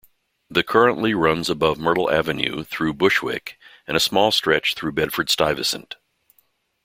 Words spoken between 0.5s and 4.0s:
currently runs above Myrtle Avenue through Bushwick and a